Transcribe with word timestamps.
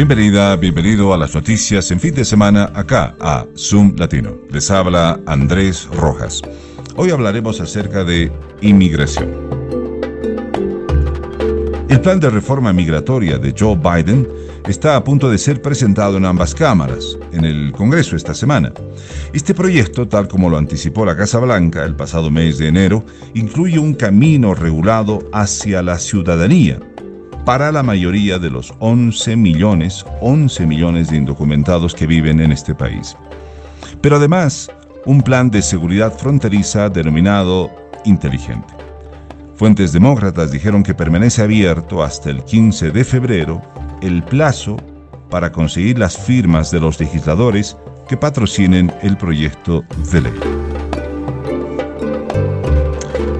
Bienvenida, 0.00 0.56
bienvenido 0.56 1.12
a 1.12 1.18
las 1.18 1.34
noticias 1.34 1.90
en 1.90 2.00
fin 2.00 2.14
de 2.14 2.24
semana 2.24 2.72
acá 2.74 3.14
a 3.20 3.44
Zoom 3.54 3.96
Latino. 3.98 4.34
Les 4.50 4.70
habla 4.70 5.20
Andrés 5.26 5.86
Rojas. 5.92 6.40
Hoy 6.96 7.10
hablaremos 7.10 7.60
acerca 7.60 8.02
de 8.02 8.32
inmigración. 8.62 9.30
El 11.90 12.00
plan 12.00 12.18
de 12.18 12.30
reforma 12.30 12.72
migratoria 12.72 13.36
de 13.36 13.54
Joe 13.54 13.76
Biden 13.76 14.26
está 14.66 14.96
a 14.96 15.04
punto 15.04 15.28
de 15.28 15.36
ser 15.36 15.60
presentado 15.60 16.16
en 16.16 16.24
ambas 16.24 16.54
cámaras, 16.54 17.18
en 17.32 17.44
el 17.44 17.70
Congreso 17.72 18.16
esta 18.16 18.32
semana. 18.32 18.72
Este 19.34 19.52
proyecto, 19.52 20.08
tal 20.08 20.28
como 20.28 20.48
lo 20.48 20.56
anticipó 20.56 21.04
la 21.04 21.14
Casa 21.14 21.40
Blanca 21.40 21.84
el 21.84 21.94
pasado 21.94 22.30
mes 22.30 22.56
de 22.56 22.68
enero, 22.68 23.04
incluye 23.34 23.78
un 23.78 23.92
camino 23.92 24.54
regulado 24.54 25.18
hacia 25.30 25.82
la 25.82 25.98
ciudadanía 25.98 26.80
para 27.44 27.72
la 27.72 27.82
mayoría 27.82 28.38
de 28.38 28.50
los 28.50 28.74
11 28.78 29.36
millones, 29.36 30.04
11 30.20 30.66
millones 30.66 31.10
de 31.10 31.16
indocumentados 31.16 31.94
que 31.94 32.06
viven 32.06 32.40
en 32.40 32.52
este 32.52 32.74
país. 32.74 33.16
Pero 34.00 34.16
además, 34.16 34.70
un 35.06 35.22
plan 35.22 35.50
de 35.50 35.62
seguridad 35.62 36.12
fronteriza 36.12 36.88
denominado 36.88 37.70
inteligente. 38.04 38.74
Fuentes 39.56 39.92
demócratas 39.92 40.52
dijeron 40.52 40.82
que 40.82 40.94
permanece 40.94 41.42
abierto 41.42 42.02
hasta 42.02 42.30
el 42.30 42.44
15 42.44 42.90
de 42.90 43.04
febrero 43.04 43.62
el 44.00 44.22
plazo 44.22 44.76
para 45.28 45.52
conseguir 45.52 45.98
las 45.98 46.16
firmas 46.16 46.70
de 46.70 46.80
los 46.80 46.98
legisladores 46.98 47.76
que 48.08 48.16
patrocinen 48.16 48.92
el 49.02 49.16
proyecto 49.16 49.84
de 50.12 50.22
ley. 50.22 50.59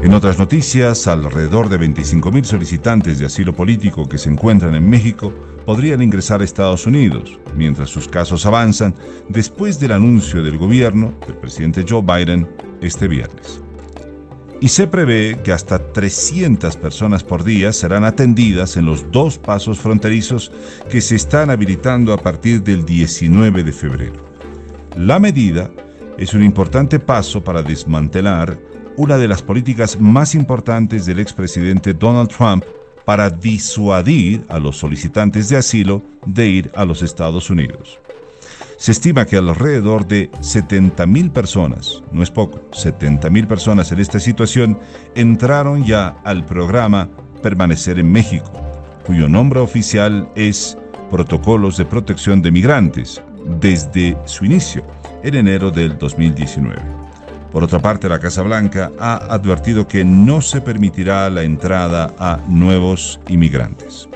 En 0.03 0.15
otras 0.15 0.39
noticias, 0.39 1.07
alrededor 1.07 1.69
de 1.69 1.79
25.000 1.79 2.45
solicitantes 2.45 3.19
de 3.19 3.27
asilo 3.27 3.55
político 3.55 4.09
que 4.09 4.17
se 4.17 4.31
encuentran 4.31 4.75
en 4.75 4.89
México 4.89 5.31
podrían 5.67 6.01
ingresar 6.01 6.41
a 6.41 6.45
Estados 6.45 6.87
Unidos, 6.87 7.39
mientras 7.55 7.91
sus 7.91 8.09
casos 8.09 8.47
avanzan 8.47 8.95
después 9.29 9.79
del 9.79 9.93
anuncio 9.93 10.43
del 10.43 10.57
gobierno 10.57 11.13
del 11.27 11.37
presidente 11.37 11.85
Joe 11.87 12.01
Biden 12.03 12.49
este 12.81 13.09
viernes. 13.09 13.63
Y 14.63 14.69
se 14.69 14.87
prevé 14.87 15.39
que 15.45 15.53
hasta 15.53 15.93
300 15.93 16.79
personas 16.79 17.23
por 17.23 17.45
día 17.45 17.71
serán 17.71 18.05
atendidas 18.05 18.79
en 18.79 18.87
los 18.87 19.13
dos 19.13 19.37
pasos 19.37 19.79
fronterizos 19.79 20.51
que 20.91 21.03
se 21.03 21.17
están 21.17 21.51
habilitando 21.51 22.15
a 22.15 22.19
partir 22.19 22.63
del 22.63 22.87
19 22.87 23.65
de 23.65 23.73
febrero. 23.73 24.23
La 24.97 25.19
medida 25.19 25.71
es 26.17 26.33
un 26.33 26.43
importante 26.43 26.99
paso 26.99 27.45
para 27.45 27.63
desmantelar 27.63 28.59
una 29.01 29.17
de 29.17 29.29
las 29.29 29.41
políticas 29.41 29.99
más 29.99 30.35
importantes 30.35 31.07
del 31.07 31.21
expresidente 31.21 31.95
Donald 31.95 32.29
Trump 32.29 32.65
para 33.07 33.31
disuadir 33.31 34.45
a 34.51 34.59
los 34.59 34.77
solicitantes 34.77 35.49
de 35.49 35.57
asilo 35.57 36.03
de 36.27 36.47
ir 36.47 36.71
a 36.75 36.85
los 36.85 37.01
Estados 37.01 37.49
Unidos. 37.49 37.99
Se 38.77 38.93
estima 38.93 39.25
que 39.25 39.39
alrededor 39.39 40.07
de 40.07 40.31
70.000 40.33 41.33
personas, 41.33 42.03
no 42.13 42.23
es 42.23 42.31
poco, 42.31 42.61
70.000 42.73 43.47
personas 43.47 43.91
en 43.91 44.01
esta 44.01 44.21
situación 44.21 44.79
entraron 45.15 45.87
ya 45.87 46.19
al 46.25 46.45
programa 46.45 47.09
Permanecer 47.43 47.99
en 47.99 48.13
México, 48.13 48.53
cuyo 49.07 49.31
nombre 49.31 49.61
oficial 49.61 50.31
es 50.35 50.77
Protocolos 51.11 51.79
de 51.79 51.87
Protección 51.87 52.43
de 52.43 52.51
Migrantes, 52.51 53.23
desde 53.63 54.15
su 54.27 54.45
inicio, 54.45 54.85
en 55.23 55.37
enero 55.37 55.71
del 55.71 55.97
2019. 55.97 57.00
Por 57.51 57.65
otra 57.65 57.81
parte, 57.81 58.09
la 58.09 58.21
Casa 58.21 58.43
Blanca 58.43 58.93
ha 58.99 59.17
advertido 59.35 59.87
que 59.89 60.05
no 60.05 60.41
se 60.41 60.61
permitirá 60.61 61.29
la 61.31 61.43
entrada 61.43 62.13
a 62.19 62.39
nuevos 62.49 63.21
inmigrantes. 63.29 64.09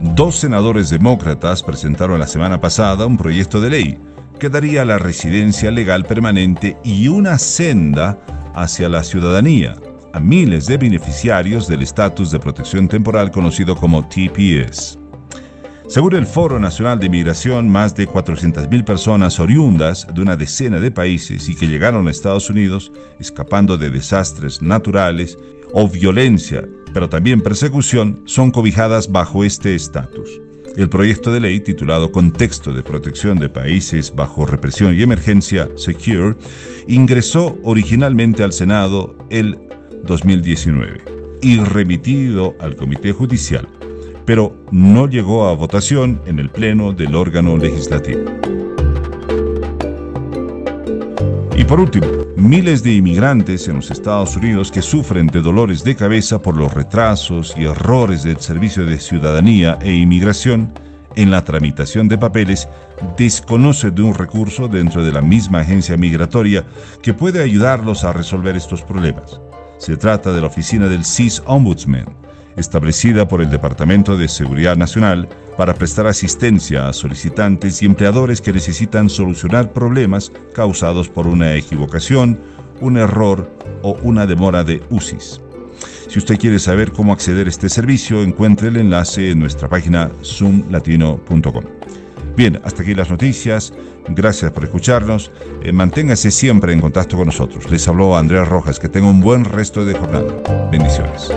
Dos 0.00 0.36
senadores 0.36 0.90
demócratas 0.90 1.62
presentaron 1.62 2.18
la 2.18 2.26
semana 2.26 2.60
pasada 2.60 3.06
un 3.06 3.16
proyecto 3.16 3.60
de 3.60 3.70
ley 3.70 4.00
que 4.38 4.48
daría 4.48 4.84
la 4.84 4.98
residencia 4.98 5.70
legal 5.70 6.04
permanente 6.04 6.76
y 6.84 7.08
una 7.08 7.38
senda 7.38 8.18
hacia 8.54 8.88
la 8.88 9.02
ciudadanía 9.02 9.76
a 10.12 10.20
miles 10.20 10.66
de 10.66 10.78
beneficiarios 10.78 11.68
del 11.68 11.82
estatus 11.82 12.30
de 12.30 12.38
protección 12.38 12.88
temporal 12.88 13.30
conocido 13.30 13.76
como 13.76 14.06
TPS. 14.08 14.98
Según 15.88 16.14
el 16.16 16.26
Foro 16.26 16.60
Nacional 16.60 17.00
de 17.00 17.08
Migración, 17.08 17.70
más 17.70 17.94
de 17.96 18.06
400.000 18.06 18.84
personas 18.84 19.40
oriundas 19.40 20.06
de 20.12 20.20
una 20.20 20.36
decena 20.36 20.80
de 20.80 20.90
países 20.90 21.48
y 21.48 21.54
que 21.54 21.66
llegaron 21.66 22.06
a 22.06 22.10
Estados 22.10 22.50
Unidos 22.50 22.92
escapando 23.18 23.78
de 23.78 23.88
desastres 23.88 24.60
naturales 24.60 25.38
o 25.72 25.88
violencia, 25.88 26.68
pero 26.92 27.08
también 27.08 27.40
persecución, 27.40 28.20
son 28.26 28.50
cobijadas 28.50 29.10
bajo 29.10 29.44
este 29.44 29.74
estatus. 29.74 30.28
El 30.76 30.90
proyecto 30.90 31.32
de 31.32 31.40
ley 31.40 31.58
titulado 31.60 32.12
Contexto 32.12 32.74
de 32.74 32.82
Protección 32.82 33.38
de 33.38 33.48
Países 33.48 34.14
bajo 34.14 34.44
Represión 34.44 34.94
y 34.94 35.00
Emergencia, 35.00 35.70
Secure, 35.76 36.36
ingresó 36.86 37.58
originalmente 37.64 38.42
al 38.42 38.52
Senado 38.52 39.16
el 39.30 39.58
2019 40.04 41.02
y 41.40 41.56
remitido 41.60 42.54
al 42.60 42.76
Comité 42.76 43.12
Judicial 43.12 43.66
pero 44.28 44.54
no 44.70 45.06
llegó 45.06 45.48
a 45.48 45.54
votación 45.54 46.20
en 46.26 46.38
el 46.38 46.50
Pleno 46.50 46.92
del 46.92 47.14
órgano 47.14 47.56
legislativo. 47.56 48.30
Y 51.56 51.64
por 51.64 51.80
último, 51.80 52.06
miles 52.36 52.82
de 52.82 52.92
inmigrantes 52.92 53.68
en 53.68 53.76
los 53.76 53.90
Estados 53.90 54.36
Unidos 54.36 54.70
que 54.70 54.82
sufren 54.82 55.28
de 55.28 55.40
dolores 55.40 55.82
de 55.82 55.96
cabeza 55.96 56.42
por 56.42 56.58
los 56.58 56.74
retrasos 56.74 57.54
y 57.56 57.64
errores 57.64 58.22
del 58.22 58.36
Servicio 58.36 58.84
de 58.84 59.00
Ciudadanía 59.00 59.78
e 59.80 59.94
Inmigración 59.94 60.74
en 61.16 61.30
la 61.30 61.42
tramitación 61.42 62.06
de 62.06 62.18
papeles 62.18 62.68
desconocen 63.16 63.94
de 63.94 64.02
un 64.02 64.12
recurso 64.12 64.68
dentro 64.68 65.02
de 65.02 65.12
la 65.12 65.22
misma 65.22 65.60
agencia 65.60 65.96
migratoria 65.96 66.66
que 67.00 67.14
puede 67.14 67.42
ayudarlos 67.42 68.04
a 68.04 68.12
resolver 68.12 68.56
estos 68.56 68.82
problemas. 68.82 69.40
Se 69.78 69.96
trata 69.96 70.34
de 70.34 70.42
la 70.42 70.48
oficina 70.48 70.86
del 70.86 71.06
CIS 71.06 71.42
Ombudsman, 71.46 72.17
establecida 72.58 73.26
por 73.26 73.40
el 73.40 73.50
Departamento 73.50 74.16
de 74.16 74.28
Seguridad 74.28 74.76
Nacional 74.76 75.28
para 75.56 75.74
prestar 75.74 76.06
asistencia 76.06 76.88
a 76.88 76.92
solicitantes 76.92 77.82
y 77.82 77.86
empleadores 77.86 78.40
que 78.40 78.52
necesitan 78.52 79.08
solucionar 79.08 79.72
problemas 79.72 80.32
causados 80.52 81.08
por 81.08 81.26
una 81.26 81.54
equivocación, 81.54 82.40
un 82.80 82.96
error 82.96 83.50
o 83.82 83.98
una 84.02 84.26
demora 84.26 84.64
de 84.64 84.82
UCIS. 84.90 85.40
Si 86.08 86.18
usted 86.18 86.38
quiere 86.38 86.58
saber 86.58 86.92
cómo 86.92 87.12
acceder 87.12 87.46
a 87.46 87.50
este 87.50 87.68
servicio, 87.68 88.22
encuentre 88.22 88.68
el 88.68 88.76
enlace 88.76 89.30
en 89.30 89.40
nuestra 89.40 89.68
página 89.68 90.10
zoomlatino.com. 90.24 91.64
Bien, 92.38 92.60
hasta 92.62 92.82
aquí 92.82 92.94
las 92.94 93.10
noticias. 93.10 93.72
Gracias 94.08 94.52
por 94.52 94.62
escucharnos. 94.62 95.32
Eh, 95.60 95.72
manténgase 95.72 96.30
siempre 96.30 96.72
en 96.72 96.80
contacto 96.80 97.16
con 97.16 97.26
nosotros. 97.26 97.68
Les 97.68 97.86
habló 97.88 98.16
Andrea 98.16 98.44
Rojas. 98.44 98.78
Que 98.78 98.88
tenga 98.88 99.08
un 99.08 99.20
buen 99.20 99.44
resto 99.44 99.84
de 99.84 99.94
jornada. 99.94 100.68
Bendiciones. 100.70 101.32